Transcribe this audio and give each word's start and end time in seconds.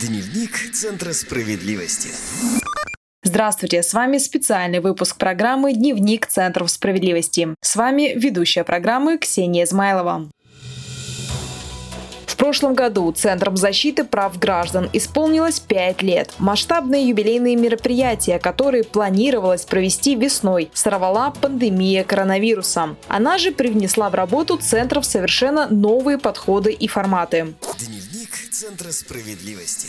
Дневник 0.00 0.72
Центра 0.74 1.14
справедливости. 1.14 2.10
Здравствуйте, 3.22 3.82
с 3.82 3.94
вами 3.94 4.18
специальный 4.18 4.80
выпуск 4.80 5.16
программы 5.16 5.72
«Дневник 5.72 6.26
Центров 6.26 6.70
справедливости». 6.70 7.54
С 7.62 7.76
вами 7.76 8.12
ведущая 8.14 8.64
программы 8.64 9.16
Ксения 9.16 9.64
Измайлова. 9.64 10.28
В 12.26 12.36
прошлом 12.36 12.74
году 12.74 13.10
Центром 13.12 13.56
защиты 13.56 14.04
прав 14.04 14.38
граждан 14.38 14.90
исполнилось 14.92 15.60
5 15.60 16.02
лет. 16.02 16.34
Масштабные 16.38 17.08
юбилейные 17.08 17.56
мероприятия, 17.56 18.38
которые 18.38 18.84
планировалось 18.84 19.64
провести 19.64 20.14
весной, 20.14 20.70
сорвала 20.74 21.30
пандемия 21.30 22.04
коронавируса. 22.04 22.96
Она 23.08 23.38
же 23.38 23.50
привнесла 23.50 24.10
в 24.10 24.14
работу 24.14 24.58
центров 24.58 25.06
совершенно 25.06 25.66
новые 25.68 26.18
подходы 26.18 26.70
и 26.72 26.86
форматы. 26.86 27.54
Центра 28.58 28.90
справедливости. 28.90 29.88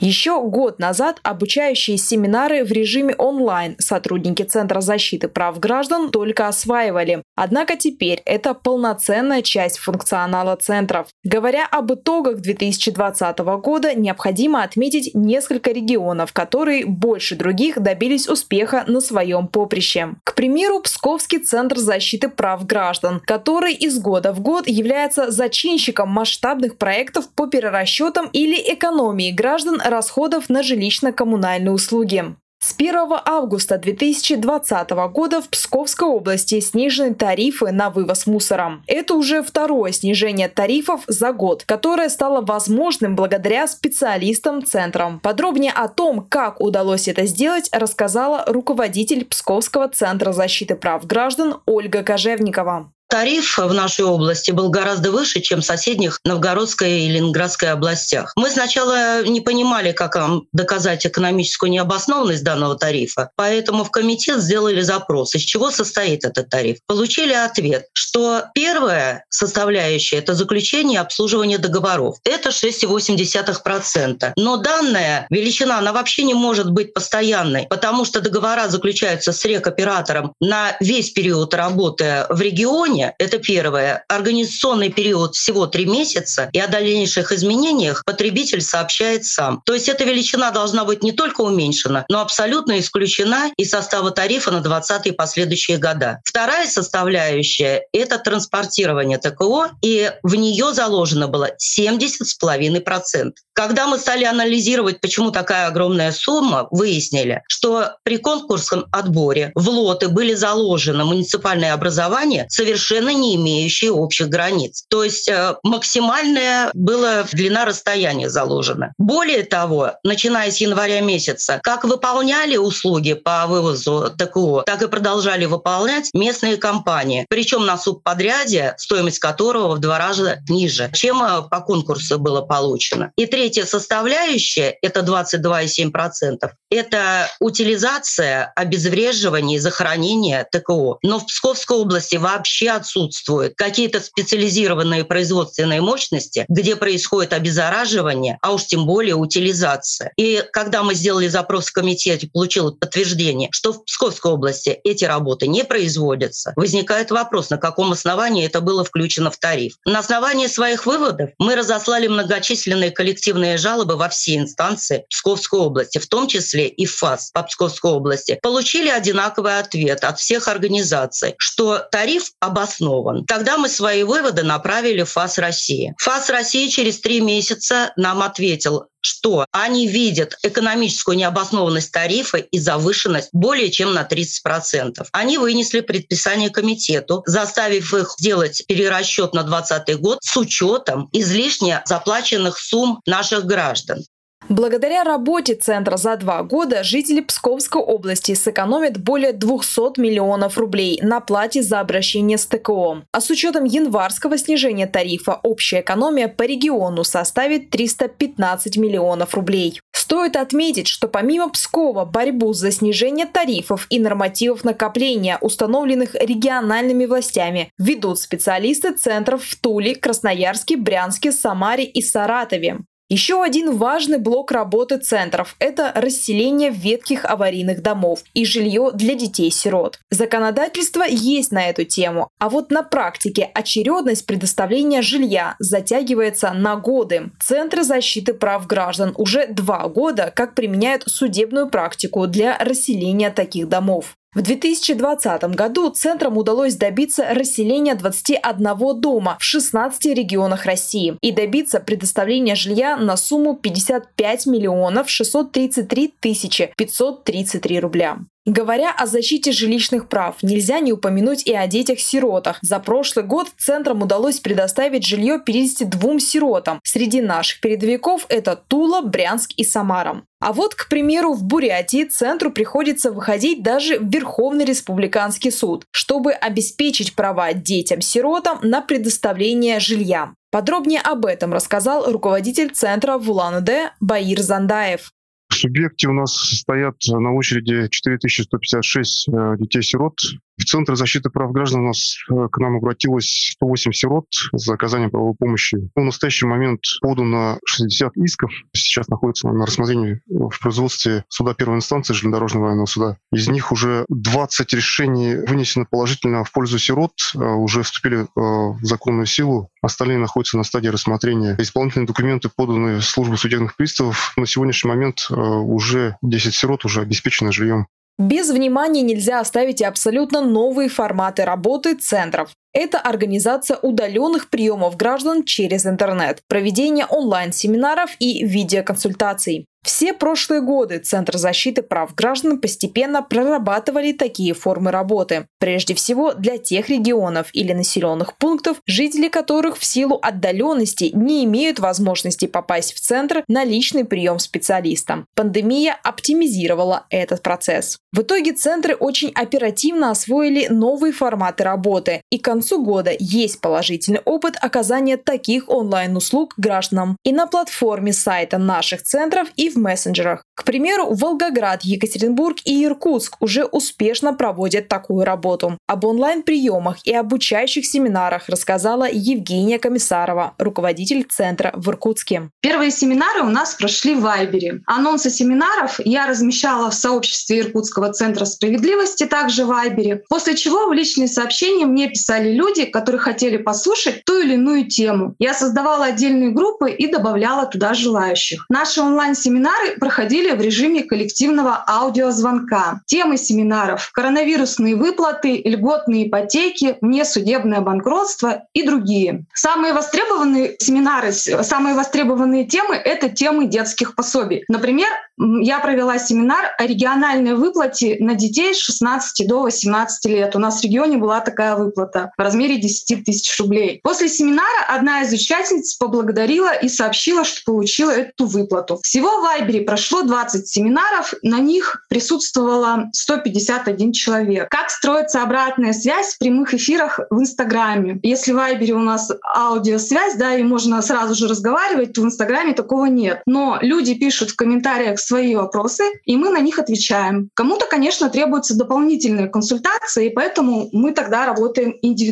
Еще 0.00 0.40
год 0.40 0.78
назад 0.78 1.20
обучающие 1.22 1.98
семинары 1.98 2.64
в 2.64 2.72
режиме 2.72 3.14
онлайн 3.18 3.76
сотрудники 3.78 4.42
Центра 4.42 4.80
защиты 4.80 5.28
прав 5.28 5.60
граждан 5.60 6.10
только 6.10 6.48
осваивали. 6.48 7.22
Однако 7.36 7.76
теперь 7.76 8.22
это 8.24 8.54
полноценная 8.54 9.42
часть 9.42 9.76
функционала 9.76 10.56
центров. 10.56 11.08
Говоря 11.22 11.66
об 11.70 11.92
итогах 11.92 12.40
2020 12.40 13.38
года, 13.38 13.94
необходимо 13.94 14.62
отметить 14.62 15.14
несколько 15.14 15.70
регионов, 15.70 16.32
которые 16.32 16.86
больше 16.86 17.36
других 17.36 17.78
добились 17.78 18.26
успеха 18.26 18.84
на 18.86 19.02
своем 19.02 19.48
поприще. 19.48 20.14
К 20.24 20.34
примеру, 20.34 20.80
Псковский 20.80 21.40
Центр 21.40 21.76
защиты 21.76 22.30
прав 22.30 22.64
граждан, 22.64 23.20
который 23.26 23.74
из 23.74 23.98
года 23.98 24.32
в 24.32 24.40
год 24.40 24.66
является 24.66 25.30
зачинщиком 25.30 26.08
масштабных 26.08 26.78
проектов 26.78 27.28
по 27.28 27.46
перерасчетам 27.46 28.30
или 28.32 28.56
экономии 28.72 29.30
граждан 29.30 29.78
расходов 29.90 30.48
на 30.48 30.62
жилищно-коммунальные 30.62 31.72
услуги. 31.72 32.34
С 32.62 32.74
1 32.76 32.94
августа 33.24 33.78
2020 33.78 34.90
года 34.90 35.40
в 35.40 35.48
Псковской 35.48 36.06
области 36.06 36.60
снижены 36.60 37.14
тарифы 37.14 37.72
на 37.72 37.88
вывоз 37.88 38.26
мусора. 38.26 38.82
Это 38.86 39.14
уже 39.14 39.42
второе 39.42 39.92
снижение 39.92 40.48
тарифов 40.48 41.04
за 41.06 41.32
год, 41.32 41.64
которое 41.64 42.10
стало 42.10 42.42
возможным 42.42 43.16
благодаря 43.16 43.66
специалистам 43.66 44.62
центра. 44.62 45.18
Подробнее 45.22 45.72
о 45.72 45.88
том, 45.88 46.26
как 46.28 46.60
удалось 46.60 47.08
это 47.08 47.24
сделать, 47.24 47.70
рассказала 47.72 48.44
руководитель 48.46 49.24
Псковского 49.24 49.88
центра 49.88 50.32
защиты 50.32 50.76
прав 50.76 51.06
граждан 51.06 51.62
Ольга 51.64 52.02
Кожевникова. 52.02 52.92
Тариф 53.10 53.58
в 53.58 53.74
нашей 53.74 54.04
области 54.04 54.52
был 54.52 54.70
гораздо 54.70 55.10
выше, 55.10 55.40
чем 55.40 55.60
в 55.60 55.64
соседних 55.64 56.20
Новгородской 56.24 57.00
и 57.00 57.08
Ленинградской 57.08 57.70
областях. 57.70 58.32
Мы 58.36 58.50
сначала 58.50 59.24
не 59.24 59.40
понимали, 59.40 59.90
как 59.90 60.16
доказать 60.52 61.04
экономическую 61.04 61.70
необоснованность 61.70 62.44
данного 62.44 62.76
тарифа, 62.76 63.30
поэтому 63.34 63.84
в 63.84 63.90
комитет 63.90 64.40
сделали 64.40 64.80
запрос, 64.80 65.34
из 65.34 65.42
чего 65.42 65.70
состоит 65.70 66.24
этот 66.24 66.50
тариф. 66.50 66.78
Получили 66.86 67.32
ответ, 67.32 67.86
что 67.92 68.44
первая 68.54 69.24
составляющая– 69.28 70.16
это 70.18 70.34
заключение 70.34 70.94
и 70.94 71.02
обслуживание 71.02 71.58
договоров. 71.58 72.16
Это 72.24 72.50
6,8%. 72.50 74.32
Но 74.36 74.56
данная 74.58 75.26
величина, 75.30 75.78
она 75.78 75.92
вообще 75.92 76.22
не 76.22 76.34
может 76.34 76.70
быть 76.70 76.94
постоянной, 76.94 77.66
потому 77.68 78.04
что 78.04 78.20
договора 78.20 78.68
заключаются 78.68 79.32
с 79.32 79.44
рекоператором 79.44 80.34
на 80.40 80.76
весь 80.80 81.10
период 81.10 81.54
работы 81.54 82.26
в 82.28 82.40
регионе, 82.40 82.99
изменения. 83.00 83.14
Это 83.18 83.38
первое. 83.38 84.04
Организационный 84.08 84.90
период 84.90 85.34
всего 85.34 85.66
три 85.66 85.86
месяца, 85.86 86.50
и 86.52 86.58
о 86.58 86.68
дальнейших 86.68 87.32
изменениях 87.32 88.04
потребитель 88.04 88.60
сообщает 88.60 89.24
сам. 89.24 89.62
То 89.64 89.74
есть 89.74 89.88
эта 89.88 90.04
величина 90.04 90.50
должна 90.50 90.84
быть 90.84 91.02
не 91.02 91.12
только 91.12 91.40
уменьшена, 91.42 92.04
но 92.08 92.20
абсолютно 92.20 92.78
исключена 92.78 93.50
из 93.56 93.70
состава 93.70 94.10
тарифа 94.10 94.50
на 94.50 94.60
20 94.60 95.06
и 95.06 95.12
последующие 95.12 95.78
года. 95.78 96.20
Вторая 96.24 96.66
составляющая– 96.66 97.82
это 97.92 98.18
транспортирование 98.18 99.18
ТКО, 99.18 99.70
и 99.82 100.12
в 100.22 100.34
нее 100.34 100.72
заложено 100.72 101.28
было 101.28 101.50
70,5%. 101.58 103.32
Когда 103.52 103.86
мы 103.86 103.98
стали 103.98 104.24
анализировать, 104.24 105.00
почему 105.00 105.30
такая 105.30 105.66
огромная 105.66 106.12
сумма, 106.12 106.66
выяснили, 106.70 107.42
что 107.46 107.96
при 108.04 108.16
конкурсном 108.16 108.86
отборе 108.90 109.52
в 109.54 109.68
лоты 109.68 110.08
были 110.08 110.34
заложены 110.34 111.04
муниципальные 111.04 111.72
образования 111.72 112.46
совершенно 112.48 112.89
совершенно 112.90 113.16
не 113.16 113.36
имеющие 113.36 113.92
общих 113.92 114.28
границ. 114.28 114.84
То 114.88 115.04
есть 115.04 115.28
э, 115.28 115.56
максимальная 115.62 116.70
была 116.74 117.24
длина 117.32 117.64
расстояния 117.64 118.28
заложена. 118.28 118.92
Более 118.98 119.44
того, 119.44 119.92
начиная 120.02 120.50
с 120.50 120.56
января 120.58 121.00
месяца, 121.00 121.60
как 121.62 121.84
выполняли 121.84 122.56
услуги 122.56 123.14
по 123.14 123.46
вывозу 123.46 124.10
ТКО, 124.18 124.64
так 124.66 124.82
и 124.82 124.88
продолжали 124.88 125.44
выполнять 125.44 126.10
местные 126.14 126.56
компании. 126.56 127.26
Причем 127.28 127.64
на 127.64 127.78
субподряде, 127.78 128.74
стоимость 128.78 129.20
которого 129.20 129.76
в 129.76 129.78
два 129.78 129.98
раза 129.98 130.38
ниже, 130.48 130.90
чем 130.92 131.22
э, 131.22 131.42
по 131.48 131.60
конкурсу 131.60 132.18
было 132.18 132.42
получено. 132.42 133.12
И 133.16 133.26
третья 133.26 133.64
составляющая, 133.64 134.76
это 134.82 135.00
22,7%, 135.00 136.50
это 136.70 137.28
утилизация, 137.38 138.52
обезвреживание 138.56 139.58
и 139.58 139.60
захоронение 139.60 140.44
ТКО. 140.50 140.98
Но 141.02 141.20
в 141.20 141.26
Псковской 141.26 141.76
области 141.76 142.16
вообще 142.16 142.79
отсутствуют 142.80 143.54
какие-то 143.56 144.00
специализированные 144.00 145.04
производственные 145.04 145.80
мощности, 145.80 146.46
где 146.48 146.76
происходит 146.76 147.32
обеззараживание, 147.32 148.38
а 148.42 148.52
уж 148.52 148.64
тем 148.64 148.86
более 148.86 149.14
утилизация. 149.14 150.12
И 150.16 150.42
когда 150.52 150.82
мы 150.82 150.94
сделали 150.94 151.28
запрос 151.28 151.66
в 151.66 151.72
комитете, 151.72 152.28
получил 152.32 152.74
подтверждение, 152.74 153.48
что 153.52 153.72
в 153.72 153.84
Псковской 153.84 154.32
области 154.32 154.80
эти 154.84 155.04
работы 155.04 155.46
не 155.46 155.64
производятся, 155.64 156.52
возникает 156.56 157.10
вопрос, 157.10 157.50
на 157.50 157.58
каком 157.58 157.92
основании 157.92 158.46
это 158.46 158.60
было 158.60 158.84
включено 158.84 159.30
в 159.30 159.38
тариф. 159.38 159.74
На 159.84 160.00
основании 160.00 160.46
своих 160.46 160.86
выводов 160.86 161.30
мы 161.38 161.54
разослали 161.54 162.06
многочисленные 162.06 162.90
коллективные 162.90 163.58
жалобы 163.58 163.96
во 163.96 164.08
все 164.08 164.36
инстанции 164.36 165.04
Псковской 165.10 165.60
области, 165.60 165.98
в 165.98 166.06
том 166.06 166.26
числе 166.26 166.68
и 166.68 166.86
ФАС 166.86 167.30
по 167.32 167.42
Псковской 167.42 167.90
области. 167.90 168.38
Получили 168.42 168.88
одинаковый 168.88 169.58
ответ 169.58 170.04
от 170.04 170.18
всех 170.18 170.48
организаций, 170.48 171.34
что 171.38 171.78
тариф 171.78 172.32
обоснован 172.40 172.59
обоснован. 172.60 173.24
Тогда 173.26 173.56
мы 173.56 173.68
свои 173.68 174.02
выводы 174.02 174.42
направили 174.42 175.02
в 175.02 175.10
ФАС 175.10 175.38
России. 175.38 175.94
ФАС 175.98 176.30
России 176.30 176.68
через 176.68 177.00
три 177.00 177.20
месяца 177.20 177.92
нам 177.96 178.22
ответил, 178.22 178.86
что 179.00 179.46
они 179.50 179.86
видят 179.88 180.36
экономическую 180.42 181.16
необоснованность 181.16 181.92
тарифа 181.92 182.36
и 182.38 182.58
завышенность 182.58 183.30
более 183.32 183.70
чем 183.70 183.94
на 183.94 184.06
30%. 184.06 185.06
Они 185.12 185.38
вынесли 185.38 185.80
предписание 185.80 186.50
комитету, 186.50 187.22
заставив 187.26 187.94
их 187.94 188.14
сделать 188.18 188.62
перерасчет 188.66 189.32
на 189.32 189.42
2020 189.42 190.00
год 190.00 190.18
с 190.22 190.36
учетом 190.36 191.08
излишне 191.12 191.82
заплаченных 191.86 192.58
сумм 192.58 193.00
наших 193.06 193.46
граждан. 193.46 194.04
Благодаря 194.50 195.04
работе 195.04 195.54
центра 195.54 195.96
за 195.96 196.16
два 196.16 196.42
года 196.42 196.82
жители 196.82 197.20
Псковской 197.20 197.80
области 197.80 198.34
сэкономят 198.34 198.98
более 198.98 199.32
200 199.32 200.00
миллионов 200.00 200.58
рублей 200.58 200.98
на 201.02 201.20
плате 201.20 201.62
за 201.62 201.78
обращение 201.78 202.36
с 202.36 202.46
ТКО. 202.46 203.04
А 203.12 203.20
с 203.20 203.30
учетом 203.30 203.62
январского 203.62 204.36
снижения 204.36 204.88
тарифа 204.88 205.38
общая 205.44 205.82
экономия 205.82 206.26
по 206.26 206.42
региону 206.42 207.04
составит 207.04 207.70
315 207.70 208.76
миллионов 208.76 209.34
рублей. 209.34 209.80
Стоит 209.92 210.34
отметить, 210.34 210.88
что 210.88 211.06
помимо 211.06 211.50
Пскова 211.50 212.04
борьбу 212.04 212.52
за 212.52 212.72
снижение 212.72 213.26
тарифов 213.26 213.86
и 213.88 214.00
нормативов 214.00 214.64
накопления, 214.64 215.38
установленных 215.40 216.16
региональными 216.16 217.06
властями, 217.06 217.70
ведут 217.78 218.18
специалисты 218.18 218.94
центров 218.94 219.44
в 219.44 219.60
Туле, 219.60 219.94
Красноярске, 219.94 220.76
Брянске, 220.76 221.30
Самаре 221.30 221.84
и 221.84 222.02
Саратове. 222.02 222.80
Еще 223.12 223.42
один 223.42 223.76
важный 223.76 224.18
блок 224.18 224.52
работы 224.52 224.96
центров– 224.96 225.56
это 225.58 225.90
расселение 225.96 226.70
ветхих 226.70 227.24
аварийных 227.24 227.82
домов 227.82 228.22
и 228.34 228.44
жилье 228.44 228.92
для 228.94 229.16
детей-сирот. 229.16 229.98
Законодательство 230.10 231.02
есть 231.02 231.50
на 231.50 231.68
эту 231.68 231.82
тему, 231.82 232.28
а 232.38 232.48
вот 232.48 232.70
на 232.70 232.84
практике 232.84 233.50
очередность 233.52 234.26
предоставления 234.26 235.02
жилья 235.02 235.56
затягивается 235.58 236.52
на 236.52 236.76
годы. 236.76 237.32
Центры 237.40 237.82
защиты 237.82 238.32
прав 238.32 238.68
граждан 238.68 239.12
уже 239.16 239.48
два 239.48 239.88
года 239.88 240.32
как 240.32 240.54
применяют 240.54 241.02
судебную 241.08 241.68
практику 241.68 242.28
для 242.28 242.56
расселения 242.58 243.30
таких 243.30 243.68
домов. 243.68 244.14
В 244.32 244.42
2020 244.42 245.42
году 245.56 245.90
центрам 245.90 246.38
удалось 246.38 246.76
добиться 246.76 247.34
расселения 247.34 247.96
21 247.96 249.00
дома 249.00 249.36
в 249.40 249.42
16 249.42 250.04
регионах 250.14 250.66
России 250.66 251.16
и 251.20 251.32
добиться 251.32 251.80
предоставления 251.80 252.54
жилья 252.54 252.96
на 252.96 253.16
сумму 253.16 253.56
55 253.56 254.46
миллионов 254.46 255.10
633 255.10 256.14
тысячи 256.20 256.72
533 256.76 257.80
рубля. 257.80 258.18
Говоря 258.50 258.90
о 258.90 259.06
защите 259.06 259.52
жилищных 259.52 260.08
прав, 260.08 260.42
нельзя 260.42 260.80
не 260.80 260.92
упомянуть 260.92 261.46
и 261.46 261.54
о 261.54 261.68
детях-сиротах. 261.68 262.58
За 262.62 262.80
прошлый 262.80 263.24
год 263.24 263.46
центрам 263.56 264.02
удалось 264.02 264.40
предоставить 264.40 265.06
жилье 265.06 265.38
52 265.38 266.18
сиротам. 266.18 266.80
Среди 266.82 267.20
наших 267.20 267.60
передовиков 267.60 268.26
это 268.28 268.56
Тула, 268.56 269.02
Брянск 269.02 269.52
и 269.56 269.62
Самара. 269.62 270.24
А 270.40 270.52
вот, 270.52 270.74
к 270.74 270.88
примеру, 270.88 271.34
в 271.34 271.44
Бурятии 271.44 272.02
центру 272.02 272.50
приходится 272.50 273.12
выходить 273.12 273.62
даже 273.62 274.00
в 274.00 274.10
Верховный 274.10 274.64
Республиканский 274.64 275.52
суд, 275.52 275.84
чтобы 275.92 276.32
обеспечить 276.32 277.14
права 277.14 277.52
детям-сиротам 277.52 278.58
на 278.62 278.80
предоставление 278.80 279.78
жилья. 279.78 280.34
Подробнее 280.50 281.00
об 281.02 281.24
этом 281.24 281.52
рассказал 281.52 282.10
руководитель 282.10 282.70
центра 282.70 283.16
в 283.16 283.30
Улан-Удэ 283.30 283.92
Баир 284.00 284.40
Зандаев. 284.40 285.12
В 285.50 285.54
субъекте 285.54 286.08
у 286.08 286.12
нас 286.12 286.32
стоят 286.32 286.96
на 287.08 287.34
очереди 287.34 287.88
4156 287.90 289.28
э, 289.28 289.56
детей-сирот. 289.58 290.14
В 290.60 290.64
Центр 290.66 290.94
защиты 290.94 291.30
прав 291.30 291.52
граждан 291.52 291.80
у 291.80 291.86
нас 291.86 292.18
э, 292.30 292.48
к 292.52 292.58
нам 292.58 292.76
обратилось 292.76 293.52
108 293.54 293.92
сирот 293.92 294.26
за 294.52 294.74
оказанием 294.74 295.10
правовой 295.10 295.34
помощи. 295.34 295.78
В 295.96 296.00
настоящий 296.00 296.44
момент 296.44 296.80
подано 297.00 297.58
60 297.64 298.14
исков. 298.18 298.52
Сейчас 298.74 299.08
находится 299.08 299.48
на 299.48 299.64
рассмотрении 299.64 300.20
в 300.26 300.60
производстве 300.60 301.24
суда 301.30 301.54
первой 301.54 301.76
инстанции 301.76 302.12
железнодорожного 302.12 302.64
военного 302.64 302.86
суда. 302.86 303.16
Из 303.32 303.48
них 303.48 303.72
уже 303.72 304.04
20 304.10 304.74
решений 304.74 305.36
вынесено 305.36 305.86
положительно 305.90 306.44
в 306.44 306.52
пользу 306.52 306.78
сирот, 306.78 307.12
э, 307.34 307.38
уже 307.38 307.82
вступили 307.82 308.26
в 308.34 308.78
законную 308.82 309.24
силу. 309.24 309.70
Остальные 309.80 310.18
находятся 310.18 310.58
на 310.58 310.64
стадии 310.64 310.88
рассмотрения. 310.88 311.56
Исполнительные 311.58 312.06
документы 312.06 312.50
поданы 312.54 312.98
в 312.98 313.04
службу 313.04 313.38
судебных 313.38 313.76
приставов. 313.76 314.34
На 314.36 314.46
сегодняшний 314.46 314.90
момент 314.90 315.26
уже 315.30 316.16
10 316.20 316.54
сирот 316.54 316.84
уже 316.84 317.00
обеспечены 317.00 317.50
жильем. 317.50 317.86
Без 318.20 318.50
внимания 318.50 319.00
нельзя 319.00 319.40
оставить 319.40 319.80
и 319.80 319.84
абсолютно 319.84 320.42
новые 320.42 320.90
форматы 320.90 321.46
работы 321.46 321.94
центров. 321.94 322.50
Это 322.72 322.98
организация 323.00 323.78
удаленных 323.78 324.48
приемов 324.48 324.96
граждан 324.96 325.44
через 325.44 325.86
интернет, 325.86 326.42
проведение 326.46 327.04
онлайн-семинаров 327.06 328.10
и 328.20 328.44
видеоконсультаций. 328.44 329.66
Все 329.82 330.12
прошлые 330.12 330.60
годы 330.60 330.98
Центр 330.98 331.38
защиты 331.38 331.82
прав 331.82 332.14
граждан 332.14 332.60
постепенно 332.60 333.22
прорабатывали 333.22 334.12
такие 334.12 334.52
формы 334.52 334.90
работы. 334.90 335.46
Прежде 335.58 335.94
всего 335.94 336.34
для 336.34 336.58
тех 336.58 336.90
регионов 336.90 337.48
или 337.54 337.72
населенных 337.72 338.36
пунктов, 338.36 338.76
жители 338.86 339.28
которых 339.28 339.78
в 339.78 339.84
силу 339.84 340.18
отдаленности 340.20 341.10
не 341.14 341.44
имеют 341.44 341.78
возможности 341.78 342.46
попасть 342.46 342.92
в 342.92 343.00
центр 343.00 343.42
на 343.48 343.64
личный 343.64 344.04
прием 344.04 344.38
специалиста. 344.38 345.24
Пандемия 345.34 345.98
оптимизировала 346.02 347.06
этот 347.08 347.42
процесс. 347.42 347.98
В 348.12 348.20
итоге 348.20 348.52
центры 348.52 348.94
очень 348.94 349.32
оперативно 349.34 350.10
освоили 350.10 350.66
новые 350.66 351.12
форматы 351.12 351.64
работы, 351.64 352.20
и 352.30 352.38
к 352.38 352.48
концу 352.60 352.82
года 352.82 353.12
есть 353.18 353.62
положительный 353.62 354.20
опыт 354.26 354.54
оказания 354.60 355.16
таких 355.16 355.70
онлайн-услуг 355.70 356.52
гражданам 356.58 357.16
и 357.24 357.32
на 357.32 357.46
платформе 357.46 358.12
сайта 358.12 358.58
наших 358.58 359.02
центров 359.02 359.48
и 359.56 359.70
в 359.70 359.76
мессенджерах. 359.76 360.44
К 360.54 360.64
примеру, 360.64 361.06
Волгоград, 361.14 361.82
Екатеринбург 361.84 362.58
и 362.66 362.84
Иркутск 362.84 363.36
уже 363.40 363.64
успешно 363.64 364.34
проводят 364.34 364.88
такую 364.88 365.24
работу. 365.24 365.78
Об 365.86 366.04
онлайн-приемах 366.04 366.98
и 367.04 367.14
обучающих 367.14 367.86
семинарах 367.86 368.50
рассказала 368.50 369.08
Евгения 369.10 369.78
Комиссарова, 369.78 370.52
руководитель 370.58 371.24
центра 371.24 371.72
в 371.74 371.88
Иркутске. 371.88 372.50
Первые 372.60 372.90
семинары 372.90 373.40
у 373.40 373.48
нас 373.48 373.72
прошли 373.72 374.14
в 374.14 374.20
Вайбере. 374.20 374.82
Анонсы 374.86 375.30
семинаров 375.30 375.98
я 376.04 376.26
размещала 376.26 376.90
в 376.90 376.94
сообществе 376.94 377.60
Иркутского 377.60 378.12
центра 378.12 378.44
справедливости, 378.44 379.24
также 379.24 379.64
в 379.64 379.68
Вайбере, 379.68 380.24
после 380.28 380.54
чего 380.56 380.88
в 380.88 380.92
личные 380.92 381.28
сообщения 381.28 381.86
мне 381.86 382.08
писали 382.08 382.49
люди, 382.52 382.84
которые 382.84 383.20
хотели 383.20 383.56
послушать 383.56 384.24
ту 384.24 384.38
или 384.38 384.54
иную 384.54 384.86
тему. 384.86 385.34
Я 385.38 385.54
создавала 385.54 386.06
отдельные 386.06 386.50
группы 386.50 386.90
и 386.90 387.06
добавляла 387.06 387.66
туда 387.66 387.94
желающих. 387.94 388.66
Наши 388.68 389.00
онлайн-семинары 389.00 389.60
Семинары 389.60 389.98
проходили 389.98 390.52
в 390.52 390.60
режиме 390.60 391.02
коллективного 391.02 391.84
аудиозвонка. 391.86 393.00
Темы 393.06 393.36
семинаров— 393.36 394.10
коронавирусные 394.14 394.96
выплаты, 394.96 395.60
льготные 395.64 396.28
ипотеки, 396.28 396.96
внесудебное 397.00 397.80
банкротство 397.80 398.62
и 398.72 398.82
другие. 398.82 399.44
Самые 399.54 399.92
востребованные 399.92 400.76
семинары, 400.78 401.32
самые 401.32 401.94
востребованные 401.94 402.64
темы— 402.64 402.94
это 403.04 403.28
темы 403.28 403.66
детских 403.66 404.14
пособий. 404.14 404.64
Например, 404.68 405.08
я 405.36 405.78
провела 405.78 406.18
семинар 406.18 406.66
о 406.78 406.86
региональной 406.86 407.54
выплате 407.54 408.16
на 408.20 408.34
детей 408.34 408.74
с 408.74 408.78
16 408.78 409.48
до 409.48 409.62
18 409.62 410.26
лет. 410.26 410.54
У 410.54 410.58
нас 410.58 410.80
в 410.80 410.84
регионе 410.84 411.16
была 411.16 411.40
такая 411.40 411.76
выплата 411.76 412.30
в 412.40 412.42
размере 412.42 412.78
10 412.78 413.22
тысяч 413.24 413.60
рублей. 413.60 414.00
После 414.02 414.30
семинара 414.30 414.86
одна 414.88 415.20
из 415.22 415.32
участниц 415.32 415.94
поблагодарила 415.96 416.74
и 416.74 416.88
сообщила, 416.88 417.44
что 417.44 417.60
получила 417.66 418.10
эту 418.10 418.46
выплату. 418.46 418.98
Всего 419.02 419.40
в 419.40 419.42
Вайбере 419.42 419.82
прошло 419.82 420.22
20 420.22 420.66
семинаров, 420.66 421.34
на 421.42 421.58
них 421.58 422.02
присутствовало 422.08 423.10
151 423.12 424.12
человек. 424.12 424.70
Как 424.70 424.88
строится 424.88 425.42
обратная 425.42 425.92
связь 425.92 426.34
в 426.34 426.38
прямых 426.38 426.72
эфирах 426.72 427.20
в 427.28 427.38
Инстаграме? 427.38 428.18
Если 428.22 428.52
в 428.52 428.56
Вайбере 428.56 428.94
у 428.94 429.00
нас 429.00 429.30
аудиосвязь, 429.54 430.36
да, 430.36 430.54
и 430.54 430.62
можно 430.62 431.02
сразу 431.02 431.34
же 431.34 431.46
разговаривать, 431.46 432.14
то 432.14 432.22
в 432.22 432.24
Инстаграме 432.24 432.72
такого 432.72 433.04
нет. 433.04 433.42
Но 433.44 433.76
люди 433.82 434.14
пишут 434.14 434.50
в 434.50 434.56
комментариях 434.56 435.20
свои 435.20 435.54
вопросы, 435.54 436.04
и 436.24 436.36
мы 436.36 436.48
на 436.48 436.60
них 436.60 436.78
отвечаем. 436.78 437.50
Кому-то, 437.52 437.84
конечно, 437.84 438.30
требуются 438.30 438.78
дополнительные 438.78 439.48
консультации, 439.48 440.28
и 440.28 440.30
поэтому 440.30 440.88
мы 440.92 441.12
тогда 441.12 441.44
работаем 441.44 441.94
индивидуально. 442.00 442.29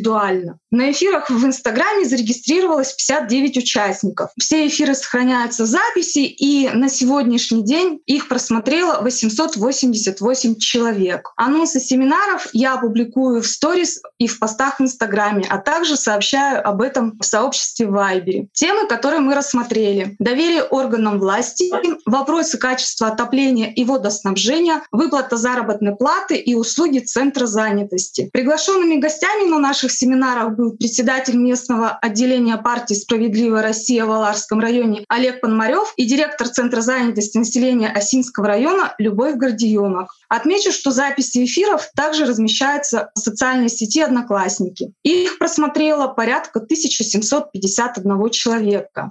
На 0.71 0.91
эфирах 0.91 1.31
в 1.31 1.45
Инстаграме 1.45 2.05
зарегистрировалось 2.05 2.93
59 2.95 3.59
участников. 3.59 4.31
Все 4.39 4.67
эфиры 4.67 4.95
сохраняются 4.95 5.65
в 5.65 5.67
записи, 5.67 6.21
и 6.21 6.69
на 6.69 6.89
сегодня 6.89 7.09
сегодняшний 7.19 7.63
день 7.63 8.01
их 8.07 8.29
просмотрело 8.29 9.01
888 9.01 10.57
человек. 10.57 11.33
Анонсы 11.37 11.81
семинаров 11.81 12.49
я 12.53 12.77
публикую 12.77 13.43
в 13.43 13.47
сторис 13.47 14.01
и 14.19 14.27
в 14.27 14.39
постах 14.39 14.79
в 14.79 14.83
Инстаграме, 14.83 15.45
а 15.49 15.59
также 15.59 15.97
сообщаю 15.97 16.67
об 16.67 16.81
этом 16.81 17.19
в 17.19 17.25
сообществе 17.25 17.87
в 17.87 17.93
Вайбере. 17.93 18.49
Темы, 18.53 18.87
которые 18.87 19.21
мы 19.21 19.35
рассмотрели. 19.35 20.17
Доверие 20.19 20.63
органам 20.63 21.19
власти, 21.19 21.71
вопросы 22.07 22.59
качества 22.59 23.09
отопления 23.09 23.73
и 23.73 23.85
водоснабжения, 23.85 24.83
выплата 24.93 25.37
заработной 25.37 25.97
платы 25.97 26.37
и 26.37 26.55
услуги 26.55 27.01
Центра 27.01 27.47
занятости. 27.47 28.31
Приглашенными 28.33 28.97
гостями 28.97 29.49
на 29.49 29.59
наших 29.59 29.88
семинарах 29.91 30.57
был 30.57 30.77
председатель 30.77 31.37
местного 31.37 31.91
отделения 31.91 32.57
партии 32.57 32.95
«Справедливая 32.95 33.63
Россия» 33.63 34.05
в 34.05 34.11
Аларском 34.11 34.61
районе 34.61 35.05
Олег 35.09 35.41
Пономарев 35.41 35.93
и 35.97 36.07
директор 36.07 36.49
Центра 36.49 36.81
занятости 36.81 37.39
населения 37.39 37.89
Осинского 37.89 38.47
района 38.47 38.95
Любовь 38.99 39.35
Гордиенок. 39.35 40.11
Отмечу, 40.29 40.73
что 40.73 40.91
записи 40.91 41.45
эфиров 41.45 41.89
также 41.95 42.25
размещаются 42.25 43.11
в 43.15 43.19
социальной 43.19 43.69
сети 43.69 44.01
«Одноклассники». 44.01 44.93
Их 45.03 45.39
просмотрело 45.39 46.09
порядка 46.09 46.59
1751 46.61 48.31
человека. 48.31 49.11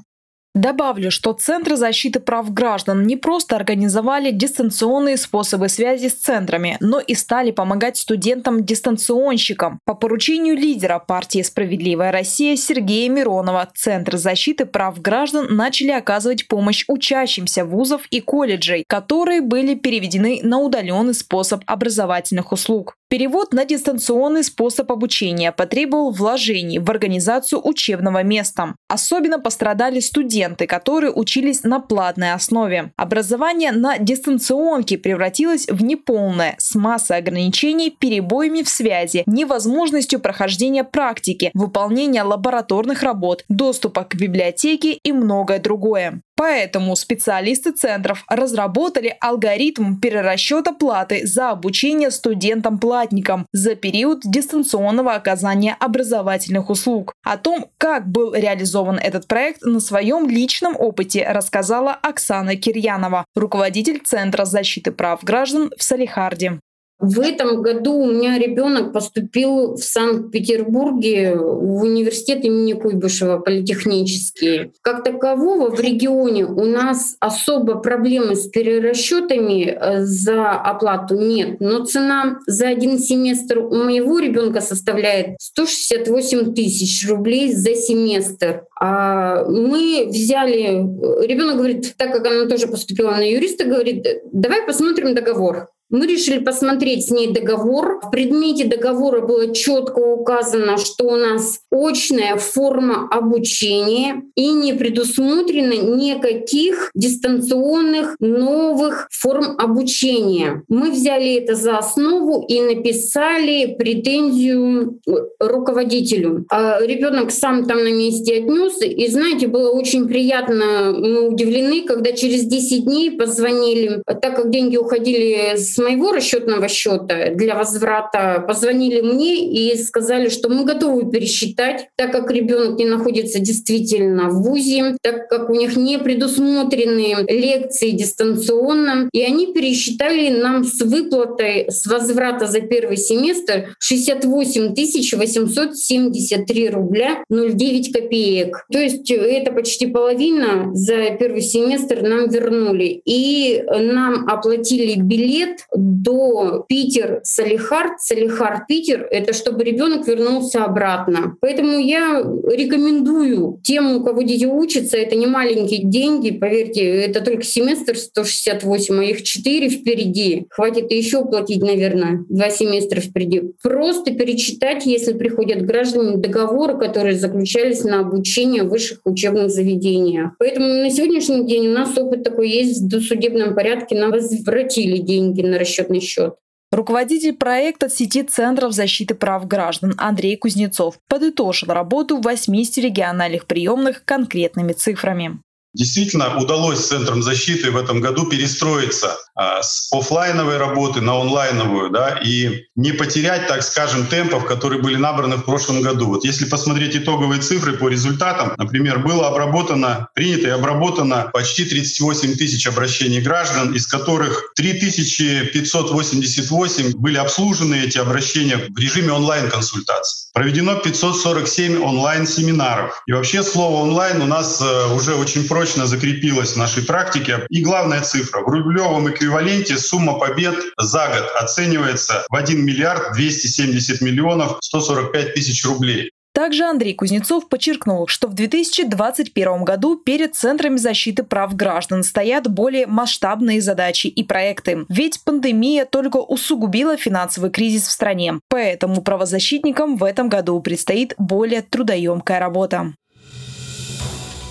Добавлю, 0.58 1.12
что 1.12 1.34
Центры 1.34 1.76
защиты 1.76 2.20
прав 2.20 2.52
граждан 2.52 3.06
не 3.06 3.16
просто 3.16 3.56
организовали 3.56 4.32
дистанционные 4.32 5.16
способы 5.18 5.70
связи 5.70 6.08
с 6.10 6.16
центрами, 6.16 6.78
но 6.80 7.00
и 7.00 7.14
стали 7.14 7.52
помогать 7.52 7.98
студентам-дистанционщикам. 7.98 9.80
По 9.86 9.94
поручению 9.94 10.56
лидера 10.56 10.98
партии 10.98 11.44
«Справедливая 11.44 12.12
Россия» 12.12 12.56
Сергея 12.56 13.08
Миронова 13.08 13.70
Центры 13.76 14.18
защиты 14.18 14.66
прав 14.66 15.00
граждан 15.00 15.56
начали 15.56 15.92
оказывать 15.92 16.48
помощь 16.48 16.86
учащимся 16.88 17.64
вузов 17.64 18.08
и 18.10 18.20
колледжей, 18.20 18.84
которые 18.88 19.42
были 19.42 19.76
переведены 19.76 20.40
на 20.42 20.58
удаленный 20.58 21.14
способ 21.14 21.62
образовательных 21.68 22.52
услуг. 22.52 22.96
Перевод 23.10 23.54
на 23.54 23.64
дистанционный 23.64 24.44
способ 24.44 24.92
обучения 24.92 25.54
потребовал 25.54 26.12
вложений 26.12 26.80
в 26.80 26.90
организацию 26.92 27.66
учебного 27.66 28.22
места. 28.22 28.76
Особенно 28.90 29.40
пострадали 29.40 30.02
студенты, 30.02 30.68
которые 30.68 31.14
учились 31.14 31.64
на 31.64 31.80
платной 31.80 32.34
основе. 32.34 32.92
Образование 32.98 33.72
на 33.72 33.98
дистанционке 33.98 34.98
превратилось 34.98 35.68
в 35.68 35.82
неполное, 35.84 36.56
с 36.58 36.76
массой 36.76 37.20
ограничений, 37.20 37.96
перебоями 37.98 38.62
в 38.62 38.68
связи, 38.68 39.24
невозможностью 39.26 40.20
прохождения 40.20 40.84
практики, 40.84 41.50
выполнения 41.54 42.24
лабораторных 42.24 43.04
работ, 43.04 43.46
доступа 43.48 44.04
к 44.04 44.16
библиотеке 44.16 44.92
и 44.92 45.14
многое 45.14 45.60
другое. 45.60 46.22
Поэтому 46.38 46.96
специалисты 46.96 47.72
центров 47.72 48.24
разработали 48.30 49.18
алгоритм 49.20 50.00
перерасчета 50.00 50.72
платы 50.72 51.26
за 51.26 51.50
обучение 51.50 52.12
студентам-платникам 52.12 53.48
за 53.52 53.74
период 53.74 54.22
дистанционного 54.24 55.16
оказания 55.16 55.76
образовательных 55.80 56.70
услуг. 56.70 57.14
О 57.24 57.38
том, 57.38 57.72
как 57.80 58.08
был 58.08 58.36
реализован 58.36 59.00
этот 59.00 59.28
проект, 59.28 59.64
на 59.64 59.80
своем 59.80 60.30
личном 60.30 60.76
опыте 60.78 61.28
рассказала 61.28 61.94
Оксана 61.94 62.56
Кирьянова, 62.56 63.26
руководитель 63.36 64.00
Центра 64.06 64.46
защиты 64.46 64.92
прав 64.92 65.24
граждан 65.24 65.72
в 65.76 65.82
Салихарде. 65.82 66.60
В 67.00 67.20
этом 67.20 67.62
году 67.62 67.94
у 67.94 68.12
меня 68.12 68.40
ребенок 68.40 68.92
поступил 68.92 69.76
в 69.76 69.84
Санкт-Петербурге 69.84 71.36
в 71.36 71.84
университет 71.84 72.44
имени 72.44 72.74
Куйбышева 72.74 73.38
политехнический. 73.38 74.72
Как 74.82 75.04
такового 75.04 75.70
в 75.70 75.80
регионе 75.80 76.46
у 76.46 76.66
нас 76.66 77.16
особо 77.20 77.76
проблемы 77.76 78.36
с 78.36 78.48
перерасчетами 78.48 79.78
э, 79.80 80.06
за 80.06 80.54
оплату 80.54 81.16
нет, 81.16 81.60
но 81.60 81.86
цена 81.86 82.40
за 82.48 82.70
один 82.70 82.98
семестр 82.98 83.60
у 83.60 83.76
моего 83.76 84.18
ребенка 84.18 84.62
составляет 84.62 85.36
168 85.40 86.56
тысяч 86.56 87.08
рублей 87.08 87.54
за 87.54 87.76
семестр. 87.76 88.64
А 88.80 89.46
мы 89.46 90.08
взяли, 90.08 90.82
ребенок 91.28 91.58
говорит, 91.58 91.94
так 91.96 92.12
как 92.12 92.26
она 92.26 92.48
тоже 92.48 92.68
поступила 92.68 93.12
на 93.12 93.30
юриста, 93.30 93.66
говорит, 93.66 94.04
давай 94.32 94.66
посмотрим 94.66 95.14
договор. 95.14 95.68
Мы 95.90 96.06
решили 96.06 96.40
посмотреть 96.40 97.08
с 97.08 97.12
ней 97.12 97.32
договор. 97.32 98.02
В 98.04 98.10
предмете 98.10 98.66
договора 98.66 99.22
было 99.22 99.54
четко 99.54 100.00
указано, 100.00 100.78
что 100.78 101.06
у 101.06 101.16
нас 101.16 101.60
очная 101.72 102.36
форма 102.36 103.08
обучения 103.10 104.24
и 104.36 104.52
не 104.52 104.74
предусмотрено 104.74 105.74
никаких 105.96 106.92
дистанционных 106.94 108.18
новых 108.20 109.08
форм 109.12 109.56
обучения. 109.58 110.64
Мы 110.68 110.92
взяли 110.92 111.36
это 111.36 111.56
за 111.56 111.78
основу 111.78 112.46
и 112.48 112.60
написали 112.60 113.76
претензию 113.78 115.00
руководителю. 115.40 116.46
А 116.50 116.82
ребенок 116.82 117.32
сам 117.32 117.66
там 117.66 117.84
на 117.84 117.94
месте 117.94 118.40
отнес. 118.40 118.82
И 118.82 119.08
знаете, 119.08 119.48
было 119.48 119.72
очень 119.72 120.08
приятно, 120.08 120.94
мы 120.98 121.30
удивлены, 121.30 121.84
когда 121.84 122.12
через 122.12 122.44
10 122.46 122.84
дней 122.84 123.12
позвонили, 123.12 124.02
так 124.06 124.36
как 124.36 124.50
деньги 124.50 124.76
уходили 124.76 125.56
с 125.56 125.77
с 125.78 125.80
моего 125.80 126.12
расчетного 126.12 126.68
счета 126.70 127.30
для 127.36 127.54
возврата 127.54 128.44
позвонили 128.48 129.02
мне 129.02 129.48
и 129.48 129.78
сказали, 129.78 130.28
что 130.30 130.50
мы 130.50 130.66
готовы 130.66 131.12
пересчитать, 131.12 131.90
так 131.96 132.12
как 132.12 132.32
ребенок 132.32 132.80
не 132.80 132.86
находится 132.86 133.38
действительно 133.38 134.30
в 134.30 134.42
ВУЗе, 134.42 134.98
так 135.04 135.30
как 135.30 135.52
у 135.52 135.54
них 135.54 135.76
не 135.76 136.00
предусмотрены 136.00 137.28
лекции 137.30 137.92
дистанционно. 137.92 139.08
И 139.14 139.22
они 139.22 139.54
пересчитали 139.54 140.30
нам 140.30 140.64
с 140.64 140.82
выплатой 140.82 141.68
с 141.70 141.86
возврата 141.86 142.48
за 142.48 142.62
первый 142.62 142.98
семестр 142.98 143.76
68 143.78 144.74
873 144.74 146.70
рубля 146.70 147.24
09 147.30 147.94
копеек. 147.94 148.66
То 148.72 148.80
есть 148.80 149.12
это 149.12 149.52
почти 149.52 149.86
половина 149.86 150.72
за 150.74 151.12
первый 151.20 151.42
семестр 151.42 152.02
нам 152.02 152.30
вернули. 152.30 153.00
И 153.06 153.64
нам 153.70 154.28
оплатили 154.28 155.00
билет 155.00 155.67
до 155.76 156.66
Питер-Салихард, 156.68 158.00
Салихард-Питер, 158.02 159.08
это 159.10 159.34
чтобы 159.34 159.64
ребенок 159.64 160.08
вернулся 160.08 160.64
обратно. 160.64 161.36
Поэтому 161.42 161.78
я 161.80 162.20
рекомендую 162.20 163.60
тем, 163.64 163.98
у 163.98 164.04
кого 164.04 164.22
дети 164.22 164.46
учатся, 164.46 164.98
это 164.98 165.16
не 165.16 165.28
маленькие 165.28 165.84
деньги, 165.84 166.32
поверьте, 166.32 166.82
это 166.82 167.22
только 167.22 167.44
семестр 167.44 167.98
168, 167.98 169.00
а 169.00 169.04
их 169.04 169.24
4 169.24 169.70
впереди. 169.70 170.48
Хватит 170.50 170.92
еще 170.92 171.26
платить, 171.26 171.62
наверное, 171.62 172.26
два 172.30 172.50
семестра 172.50 173.02
впереди. 173.02 173.44
Просто 173.62 174.14
перечитать, 174.14 174.86
если 174.86 175.14
приходят 175.14 175.66
граждане, 175.66 176.18
договоры, 176.18 176.78
которые 176.78 177.16
заключались 177.16 177.84
на 177.84 178.00
обучение 178.02 178.64
в 178.64 178.70
высших 178.70 179.00
учебных 179.06 179.50
заведениях. 179.50 180.32
Поэтому 180.40 180.68
на 180.68 180.90
сегодняшний 180.90 181.46
день 181.46 181.68
у 181.68 181.72
нас 181.72 181.98
опыт 181.98 182.24
такой 182.24 182.50
есть, 182.50 182.82
в 182.82 182.88
досудебном 182.88 183.56
порядке 183.56 183.96
нам 183.96 184.12
возвратили 184.12 184.98
деньги 184.98 185.42
на 185.42 185.57
расчетный 185.58 186.00
счет. 186.00 186.36
Руководитель 186.72 187.34
проекта 187.34 187.90
сети 187.90 188.24
Центров 188.24 188.74
защиты 188.74 189.16
прав 189.16 189.48
граждан 189.48 189.94
Андрей 189.98 190.36
Кузнецов 190.36 191.00
подытожил 191.08 191.70
работу 191.70 192.18
в 192.18 192.24
80 192.24 192.78
региональных 192.80 193.46
приемных 193.46 194.04
конкретными 194.04 194.74
цифрами. 194.74 195.40
Действительно, 195.78 196.36
удалось 196.38 196.88
Центрам 196.88 197.22
защиты 197.22 197.70
в 197.70 197.78
этом 197.78 198.02
году 198.02 198.26
перестроиться 198.26 199.16
а, 199.36 199.62
с 199.62 199.88
офлайновой 199.92 200.58
работы 200.58 201.02
на 201.02 201.22
онлайновую, 201.22 201.92
да, 201.92 202.20
и 202.26 202.64
не 202.76 202.94
потерять, 202.94 203.46
так 203.46 203.62
скажем, 203.62 204.08
темпов, 204.08 204.46
которые 204.46 204.82
были 204.82 204.96
набраны 204.96 205.36
в 205.36 205.44
прошлом 205.44 205.84
году. 205.84 206.08
Вот 206.08 206.26
если 206.26 206.46
посмотреть 206.46 206.96
итоговые 206.96 207.44
цифры 207.44 207.74
по 207.74 207.90
результатам, 207.90 208.56
например, 208.58 208.98
было 208.98 209.28
обработано, 209.28 210.08
принято 210.16 210.48
и 210.48 210.52
обработано 210.52 211.30
почти 211.32 211.66
38 211.66 212.38
тысяч 212.38 212.66
обращений 212.66 213.22
граждан, 213.22 213.76
из 213.76 213.86
которых 213.86 214.54
3588 214.56 216.98
были 216.98 217.18
обслужены 217.18 217.84
эти 217.84 218.00
обращения 218.00 218.58
в 218.58 218.76
режиме 218.80 219.12
онлайн-консультаций. 219.12 220.32
Проведено 220.34 220.74
547 220.76 221.84
онлайн-семинаров. 221.84 223.04
И 223.06 223.12
вообще 223.12 223.44
слово 223.44 223.84
онлайн 223.84 224.24
у 224.24 224.26
нас 224.26 224.60
э, 224.62 224.94
уже 224.94 225.14
очень 225.14 225.48
прочно 225.48 225.67
закрепилось 225.76 226.54
в 226.54 226.58
нашей 226.58 226.84
практике. 226.84 227.46
И 227.50 227.62
главная 227.62 228.02
цифра. 228.02 228.42
В 228.42 228.48
рублевом 228.48 229.10
эквиваленте 229.10 229.78
сумма 229.78 230.14
побед 230.14 230.56
за 230.78 231.08
год 231.08 231.30
оценивается 231.40 232.26
в 232.30 232.36
1 232.36 232.64
миллиард 232.64 233.14
270 233.14 234.02
миллионов 234.02 234.58
145 234.62 235.34
тысяч 235.34 235.66
рублей. 235.66 236.12
Также 236.38 236.66
Андрей 236.66 236.94
Кузнецов 236.94 237.50
подчеркнул, 237.50 238.06
что 238.06 238.28
в 238.28 238.36
2021 238.36 239.64
году 239.64 239.96
перед 239.96 240.36
Центрами 240.36 240.78
защиты 240.78 241.24
прав 241.24 241.56
граждан 241.56 242.04
стоят 242.04 242.48
более 242.48 242.86
масштабные 242.86 243.60
задачи 243.60 244.06
и 244.06 244.24
проекты. 244.24 244.86
Ведь 244.88 245.24
пандемия 245.24 245.86
только 245.86 246.18
усугубила 246.18 246.96
финансовый 246.96 247.50
кризис 247.50 247.88
в 247.88 247.92
стране. 247.92 248.36
Поэтому 248.50 249.02
правозащитникам 249.02 249.98
в 249.98 250.04
этом 250.04 250.30
году 250.30 250.62
предстоит 250.62 251.16
более 251.18 251.64
трудоемкая 251.64 252.40
работа. 252.40 252.94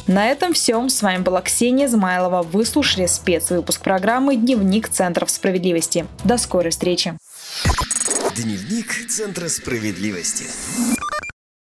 На 0.07 0.29
этом 0.29 0.53
все. 0.53 0.89
С 0.89 1.03
вами 1.03 1.23
была 1.23 1.43
Ксения 1.43 1.89
Змайлова. 1.89 2.43
Вы 2.43 2.65
слушали 2.65 3.07
спецвыпуск 3.07 3.81
программы 3.83 4.37
«Дневник 4.37 4.89
Центров 4.89 5.31
справедливости». 5.31 6.07
До 6.25 6.39
скорой 6.39 6.71
встречи. 6.71 7.17
Дневник 8.37 9.09
Центра 9.09 9.49
справедливости. 9.49 10.45